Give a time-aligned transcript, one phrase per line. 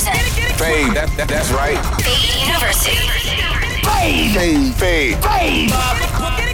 [0.00, 0.94] Fade.
[0.94, 1.76] That, that, that's right.
[2.00, 2.96] Fade University.
[3.84, 4.34] Fade.
[4.34, 4.74] Fade.
[4.74, 5.70] Fade.
[5.70, 5.70] Fade.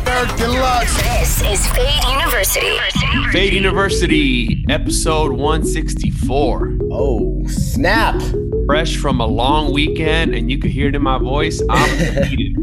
[0.04, 2.78] Third This is Fade University.
[3.30, 6.78] Fade University, episode 164.
[6.90, 8.20] Oh, snap.
[8.66, 11.62] Fresh from a long weekend, and you can hear it in my voice.
[11.70, 12.56] I'm defeated.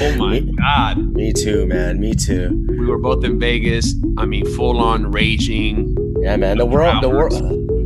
[0.00, 1.12] Oh my me, God.
[1.12, 2.00] Me too, man.
[2.00, 2.64] Me too.
[2.70, 3.94] We were both in Vegas.
[4.16, 5.94] I mean, full on raging.
[6.22, 6.56] Yeah, man.
[6.56, 7.32] The world, the world,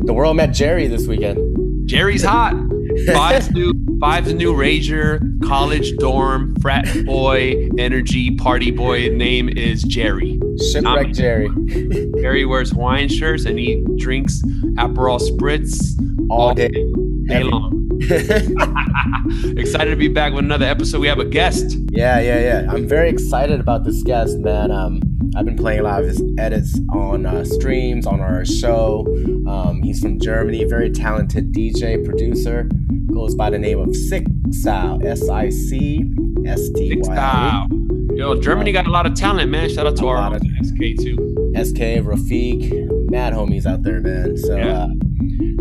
[0.06, 1.56] the world met Jerry this weekend.
[1.86, 2.54] Jerry's hot.
[3.12, 9.08] Five's new, Five's new rager, college dorm, frat boy, energy party boy.
[9.10, 10.40] Name is Jerry.
[10.72, 11.48] Shipwreck Jerry.
[12.20, 14.42] Jerry wears Hawaiian shirts and he drinks
[14.76, 15.96] Aperol spritz
[16.28, 16.92] all, all day, day,
[17.26, 17.88] day long.
[19.56, 21.00] excited to be back with another episode.
[21.00, 21.76] We have a guest.
[21.90, 22.70] Yeah, yeah, yeah.
[22.70, 24.70] I'm very excited about this guest, man.
[24.70, 25.00] Um,
[25.36, 29.04] I've been playing a lot of his edits on uh, streams, on our show.
[29.46, 32.66] Um, he's from Germany, very talented DJ, producer.
[33.12, 36.10] Goes by the name of Sick Style, S I C
[36.46, 37.66] S T Y.
[38.14, 39.68] Yo, Germany got a lot of talent, man.
[39.68, 41.52] Shout out to a our of, SK too.
[41.54, 44.38] SK, Rafiq, mad homies out there, man.
[44.38, 44.84] So, yeah.
[44.84, 44.88] Uh,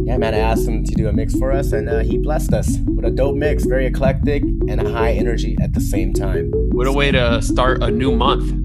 [0.05, 2.53] yeah, man, I asked him to do a mix for us, and uh, he blessed
[2.53, 6.51] us with a dope mix, very eclectic and high energy at the same time.
[6.71, 8.64] What a way to start a new month!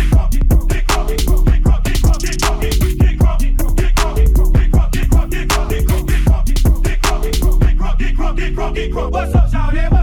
[8.41, 9.11] Get crunk, get crunk.
[9.11, 10.00] What's up, y'all?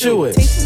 [0.00, 0.59] to it.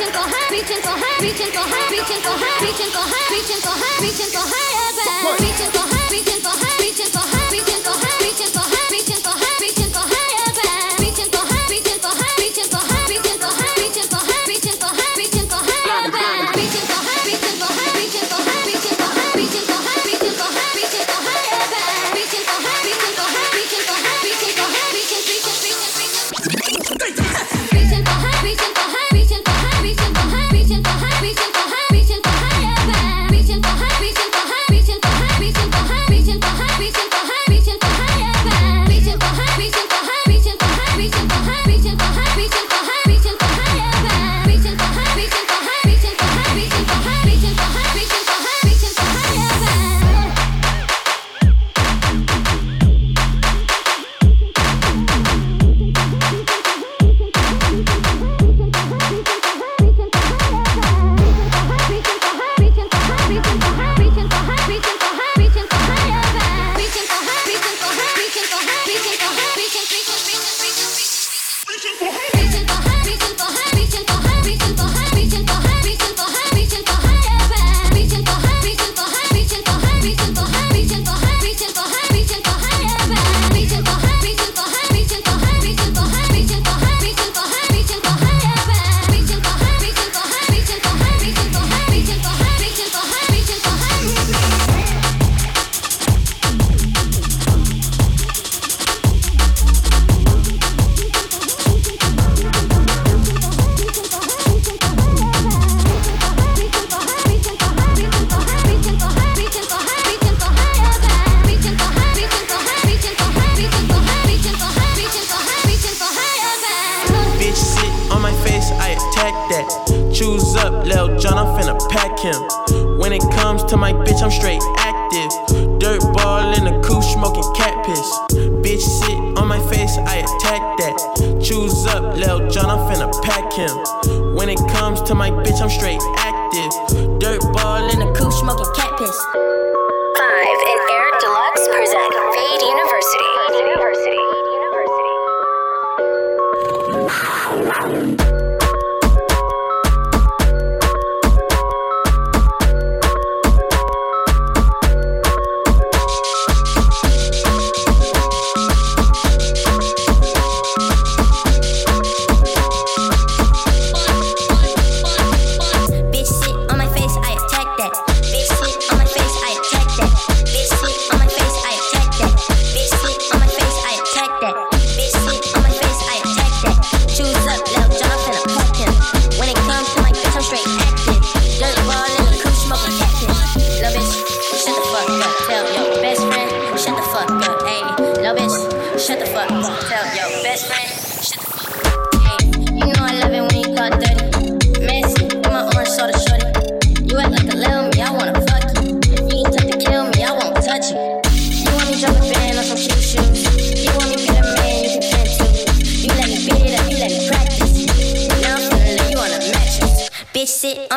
[0.00, 3.30] reaching for high, reaching for high, reaching for high, reaching for high, reaching for high,
[3.30, 6.79] reaching for high, reaching for high, reaching for high, reaching for high.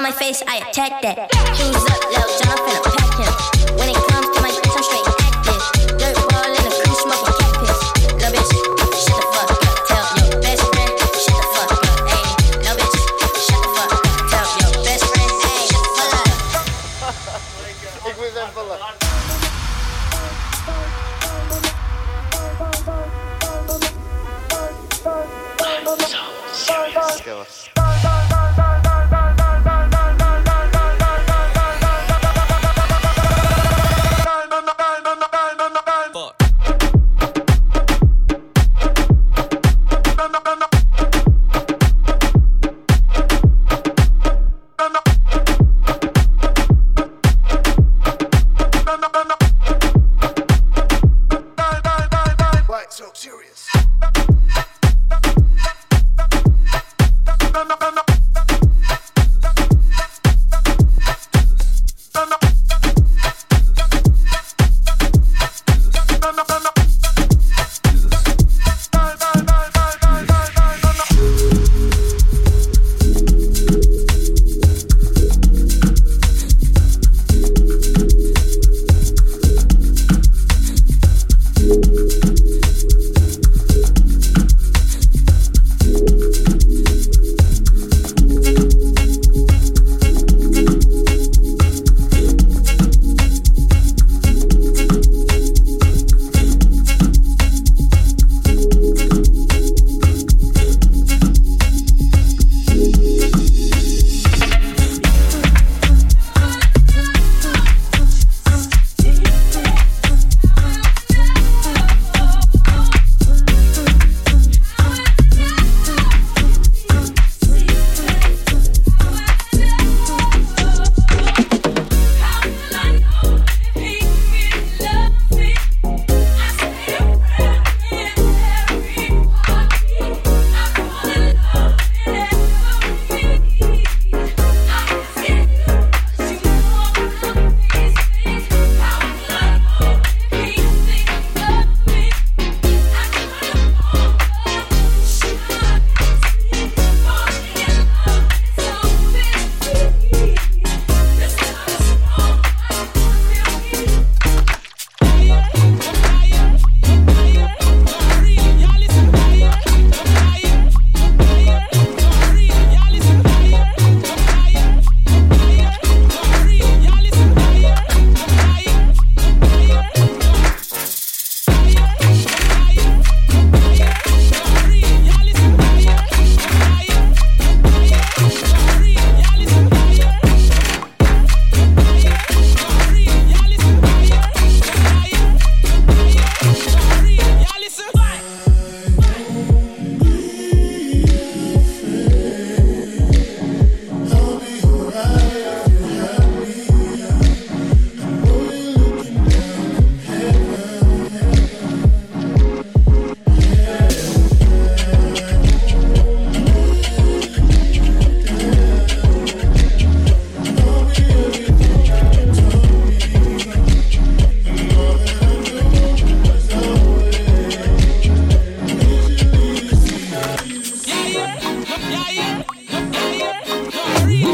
[0.03, 1.92] My face, I attack that.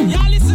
[0.09, 0.48] Y'all listen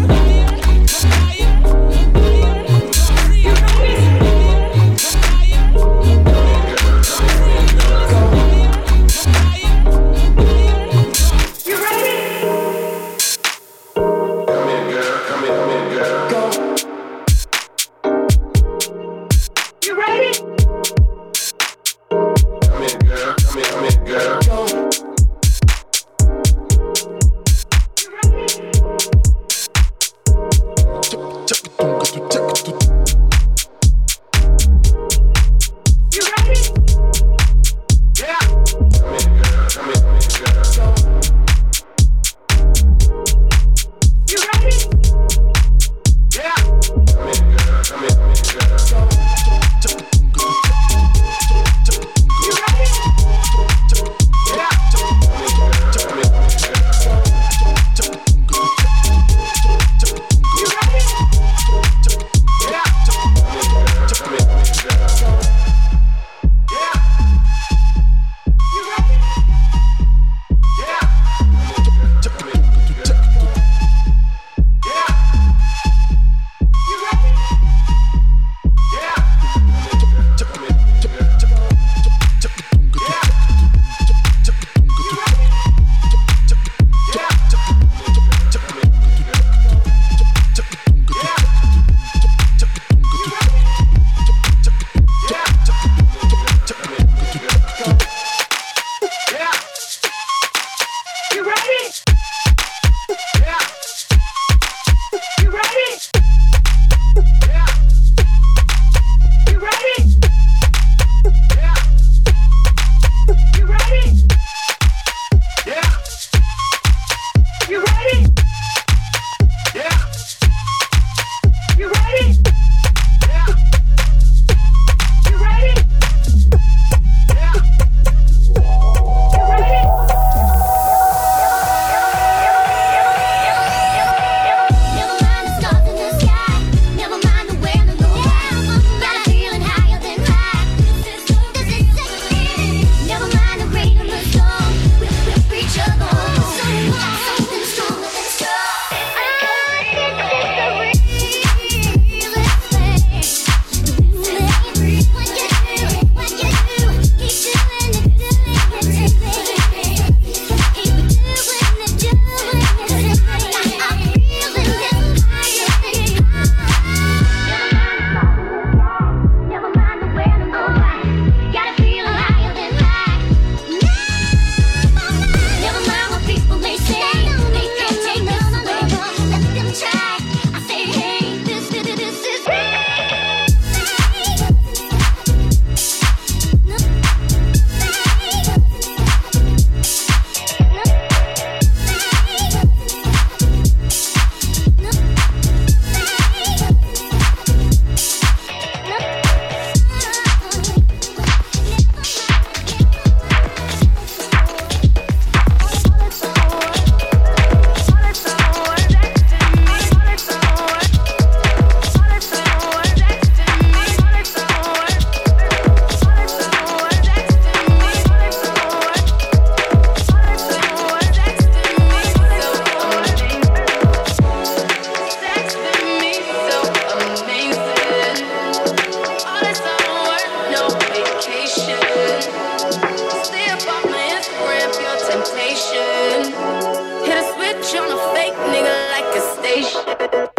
[235.54, 240.33] Hit a switch on a fake nigga like a station.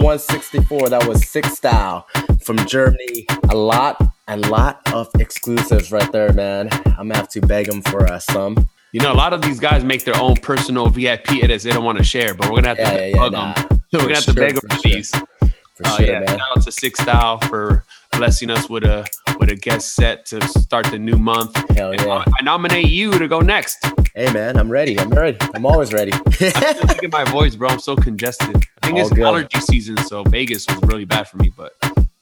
[0.00, 0.88] 164.
[0.90, 2.06] That was Six Style
[2.42, 3.26] from Germany.
[3.50, 6.68] A lot, a lot of exclusives right there, man.
[6.86, 8.68] I'm gonna have to beg them for uh, some.
[8.92, 11.84] You know, a lot of these guys make their own personal VIP edits they don't
[11.84, 13.52] want to share, but we're gonna have to Yeah, yeah, yeah, bug nah.
[13.54, 13.66] them.
[13.92, 14.92] We're For gonna have to sure, beg them for for sure.
[14.96, 15.10] these.
[15.10, 16.28] For Uh, sure, yeah, man.
[16.28, 17.84] shout out to Six Style for
[18.20, 19.06] blessing us with a
[19.38, 21.56] with a guest set to start the new month.
[21.74, 22.16] Hell And yeah.
[22.16, 23.82] I, I nominate you to go next.
[24.14, 25.00] Hey, man, I'm ready.
[25.00, 25.38] I'm ready.
[25.54, 26.12] I'm always ready.
[26.40, 27.70] Look at my voice, bro.
[27.70, 28.56] I'm so congested.
[28.82, 29.24] I think All it's good.
[29.24, 31.50] allergy season, so Vegas was really bad for me.
[31.56, 31.72] But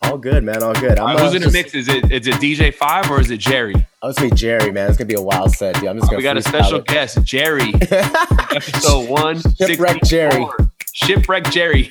[0.03, 0.63] all good, man.
[0.63, 1.01] All good.
[1.01, 1.75] I'm uh, who's in the mix?
[1.75, 3.75] Is it is it DJ Five or is it Jerry?
[4.01, 4.89] I'm just be Jerry, man.
[4.89, 5.89] It's gonna be a wild set, dude.
[5.89, 6.19] I'm just gonna.
[6.19, 7.75] We got a special guest, Jerry.
[7.91, 9.43] Episode one.
[9.57, 10.47] Shipwreck Jerry.
[10.93, 11.91] Shipwreck Jerry.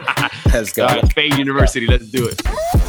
[0.52, 0.84] Let's go.
[0.84, 1.86] Uh, Fade University.
[1.86, 2.85] Let's do it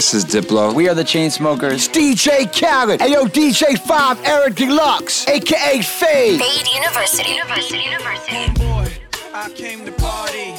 [0.00, 0.74] This is Diplo.
[0.74, 1.90] We are the Chainsmokers.
[1.92, 3.02] DJ Khaled.
[3.02, 6.40] Hey yo, DJ 5, Eric Deluxe, aka Fade.
[6.40, 7.32] Fade University.
[7.32, 7.82] University.
[7.84, 8.50] University.
[8.54, 8.90] boy,
[9.34, 10.54] I came to party.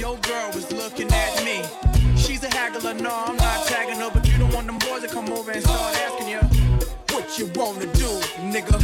[0.00, 1.62] Your girl was looking at me.
[2.16, 5.08] She's a haggler, no, I'm not tagging her, but you don't want them boys to
[5.08, 6.40] come over and start asking you
[7.12, 8.10] what you wanna do,
[8.50, 8.82] nigga.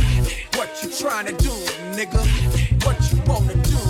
[0.57, 1.51] What you trying to do,
[1.99, 2.23] nigga.
[2.87, 3.88] What you wanna do,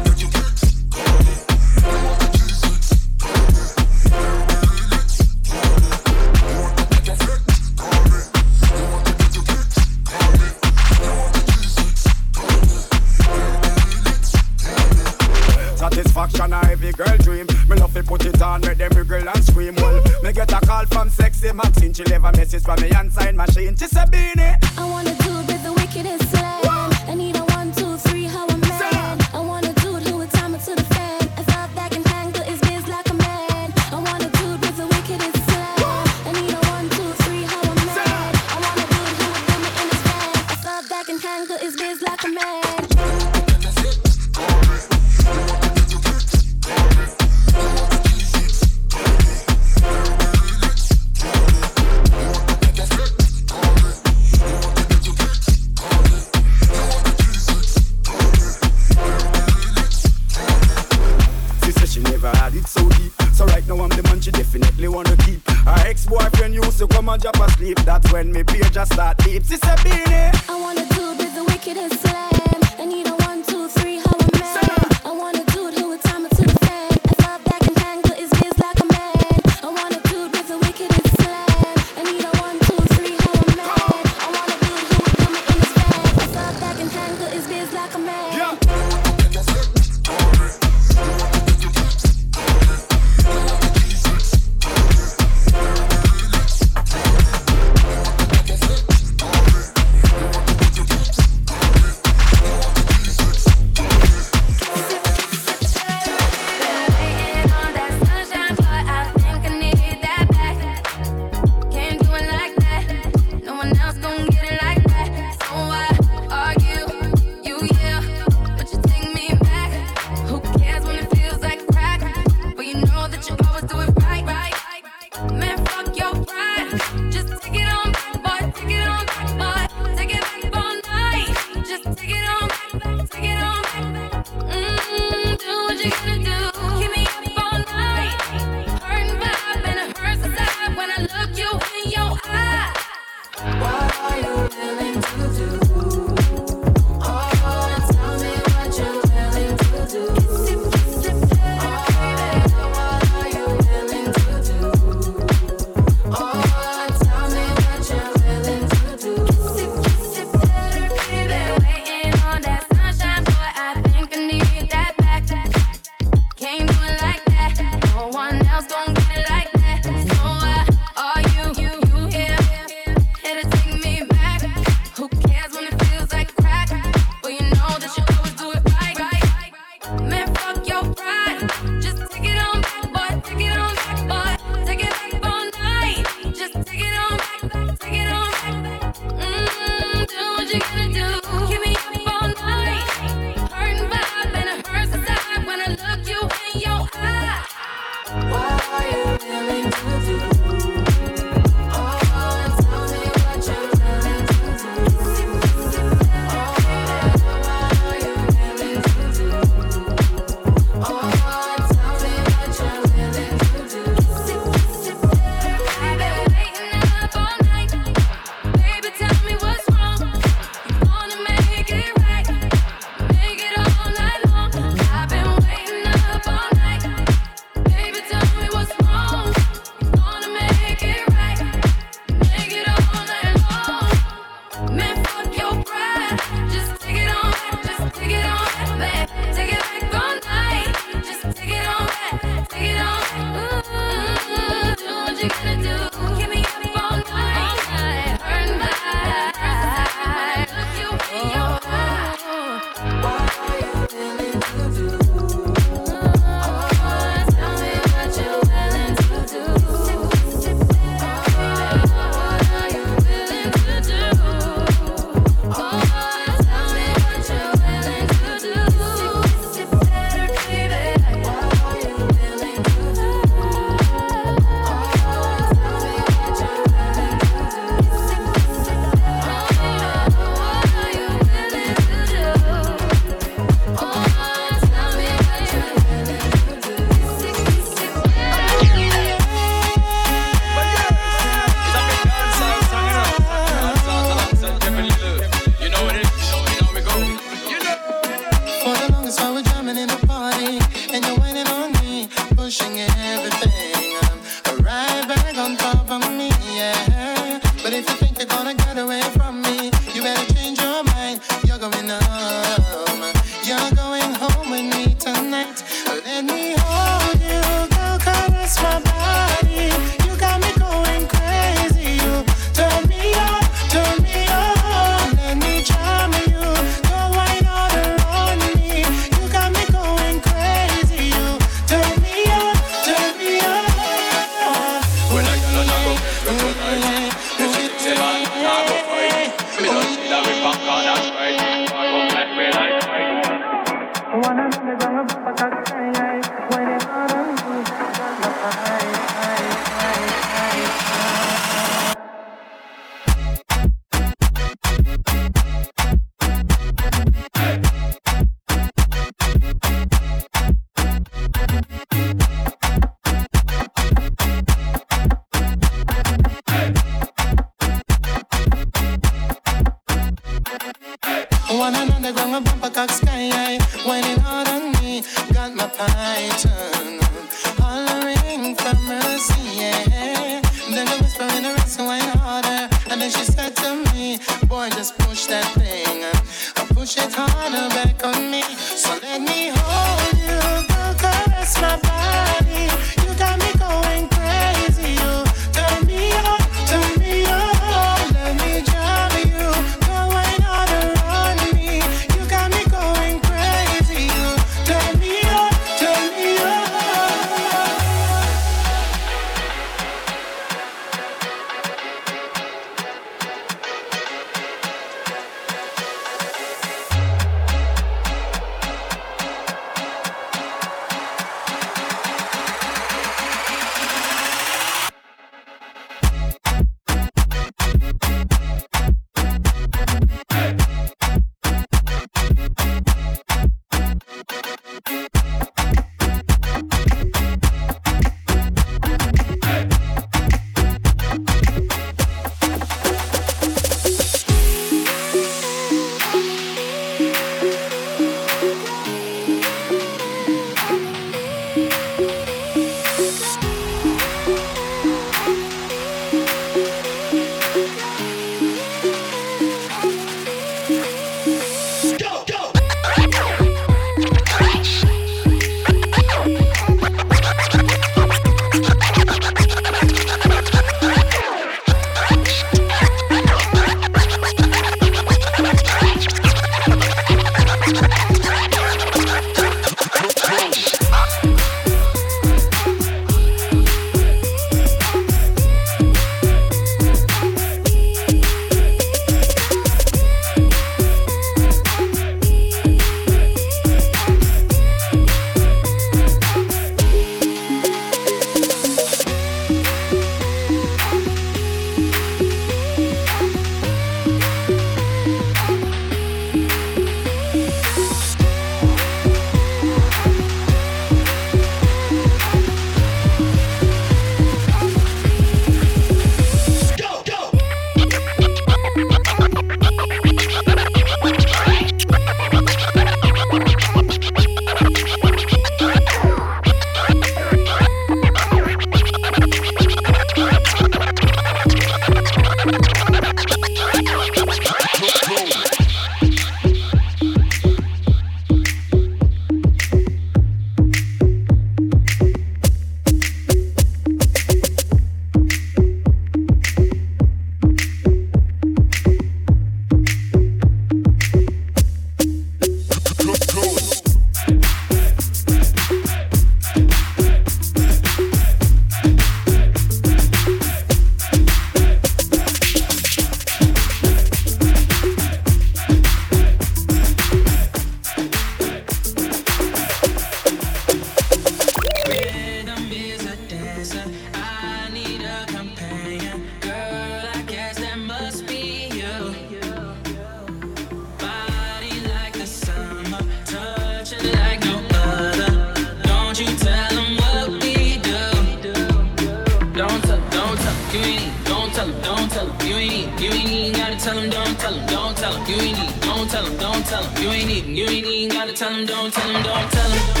[596.71, 597.03] tell him.
[597.03, 600.00] You ain't eating, you ain't even gotta tell him, don't tell him, don't tell him.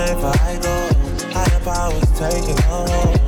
[0.00, 0.74] mind for I go.
[1.32, 3.19] Higher powers taking hold.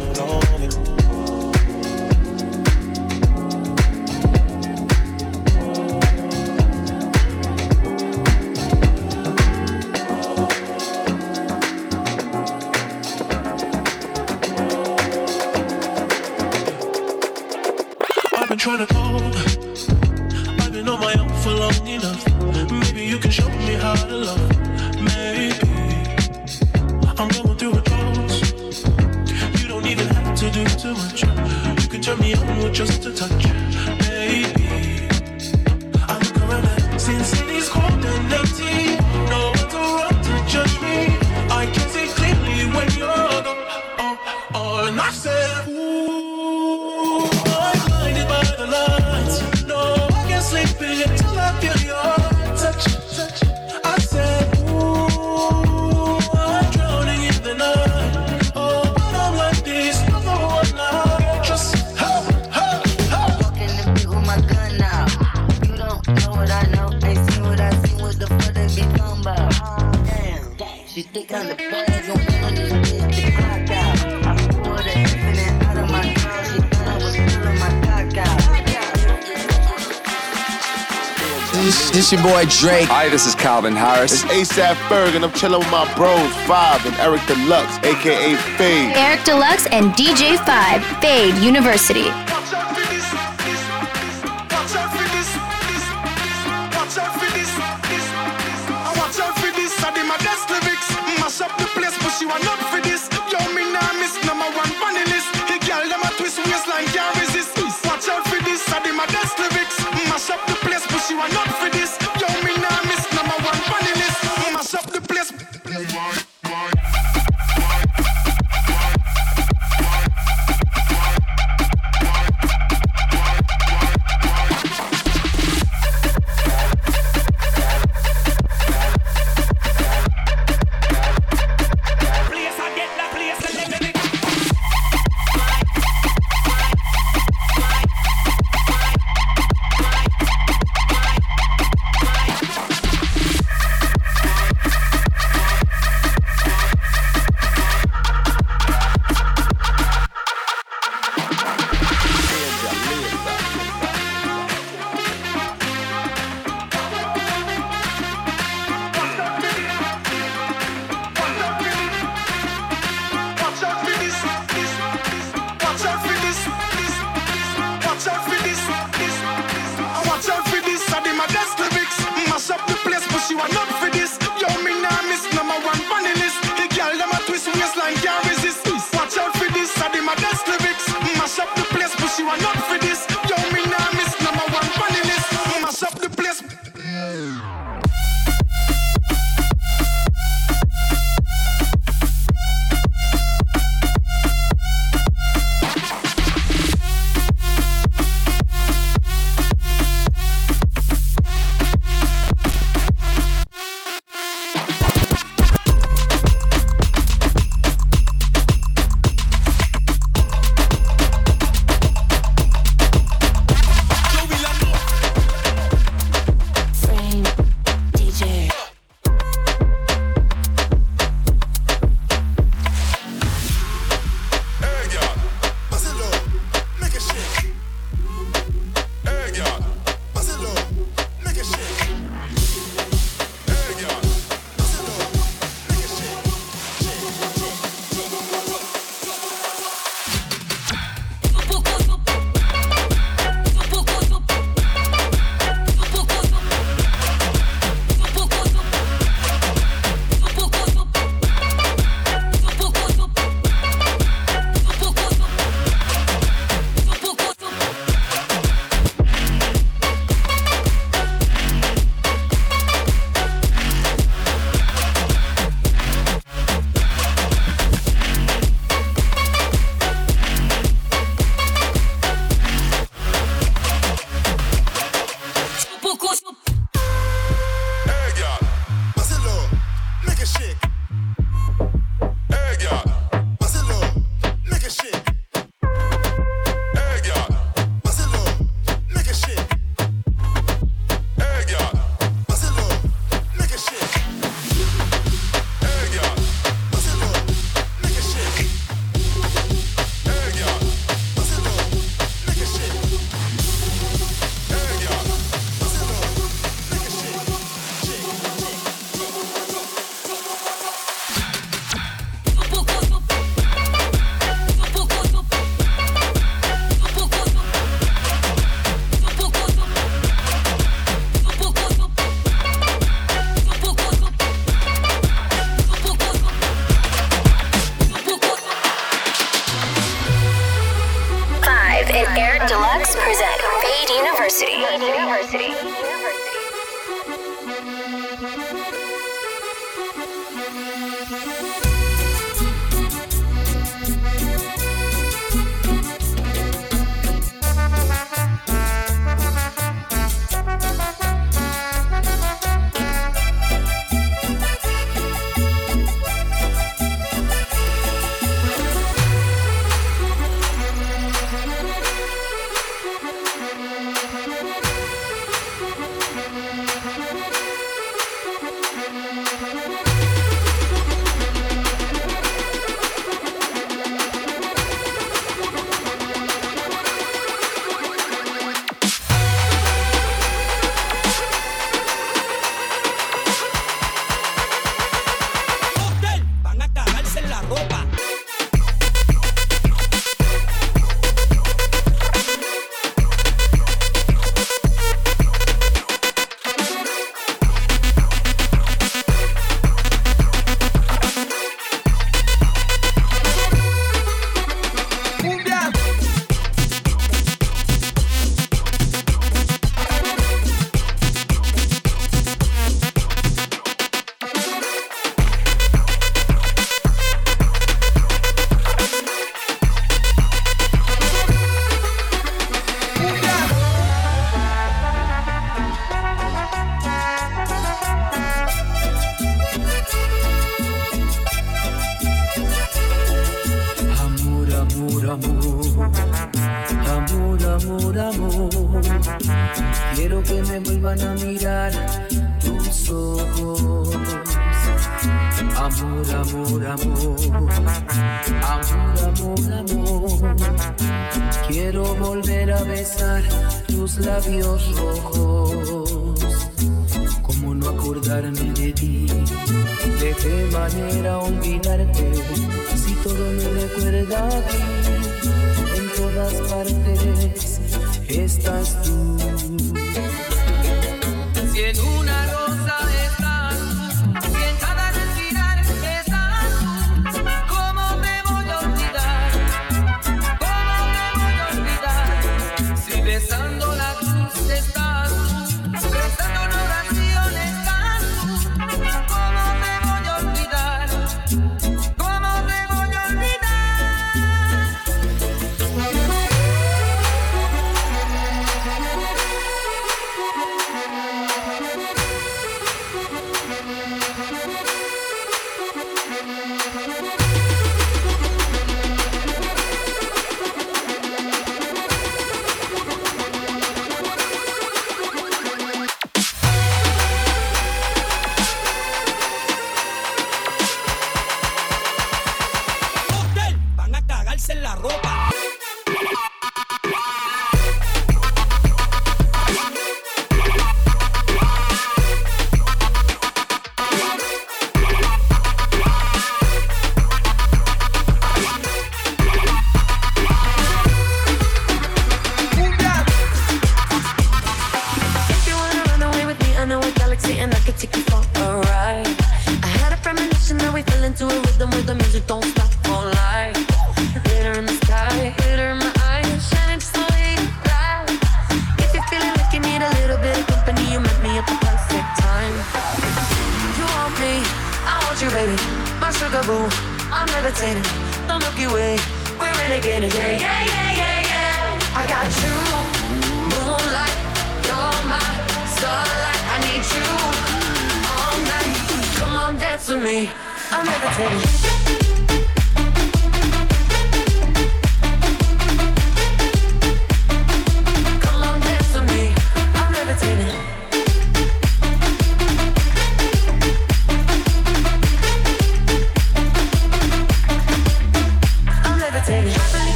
[81.92, 82.88] This your boy Drake.
[82.88, 84.24] Hi, this is Calvin Harris.
[84.24, 88.96] It's ASAP Ferg, and I'm chilling with my bros, Five and Eric Deluxe, aka Fade.
[88.96, 92.08] Eric Deluxe and DJ Five, Fade University.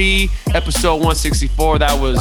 [0.00, 1.80] Episode 164.
[1.80, 2.18] That was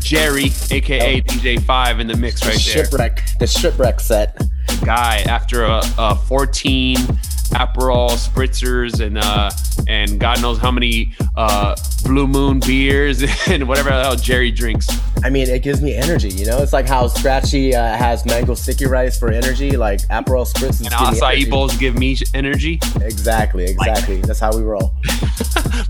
[0.00, 2.84] Jerry, aka DJ Five, in the mix right there.
[2.84, 4.36] Shipwreck, the shipwreck set.
[4.84, 9.48] Guy after a, a 14 Aperol spritzers and uh
[9.86, 14.88] and God knows how many uh Blue Moon beers and whatever the hell Jerry drinks.
[15.22, 16.30] I mean, it gives me energy.
[16.30, 19.76] You know, it's like how Scratchy uh, has mango sticky rice for energy.
[19.76, 22.80] Like Aperol spritzers And acai bowls give me energy.
[23.00, 24.20] Exactly, exactly.
[24.20, 24.94] That's how we roll.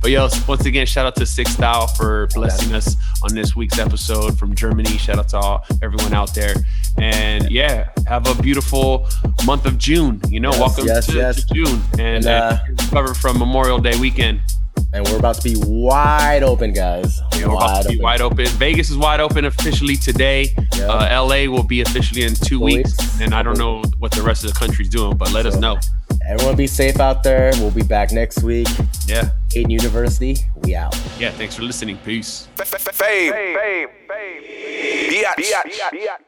[0.04, 3.78] But yo, once again, shout out to Six Style for blessing us on this week's
[3.78, 4.98] episode from Germany.
[4.98, 6.52] Shout out to all everyone out there.
[6.98, 9.08] And yeah, have a beautiful
[9.46, 10.20] month of June.
[10.28, 11.44] You know, Yes, welcome yes, to, yes.
[11.46, 14.42] to June and, And, uh, uh, recover from Memorial Day weekend.
[14.92, 17.22] And we're about to be wide open, guys.
[17.38, 18.44] Yeah, we're about to be wide open.
[18.44, 20.54] Vegas is wide open officially today.
[20.82, 22.94] Uh, LA will be officially in two weeks.
[23.22, 25.78] And I don't know what the rest of the country's doing, but let us know.
[26.28, 27.52] Everyone be safe out there.
[27.54, 28.68] We'll be back next week.
[29.06, 29.30] Yeah.
[29.56, 30.94] Aiden University, we out.
[31.18, 31.96] Yeah, thanks for listening.
[31.98, 32.48] Peace.
[32.56, 33.32] Fame.
[33.32, 33.32] Fame.
[33.32, 33.88] Fame.
[35.10, 35.34] Biatch.
[35.36, 36.23] Biatch.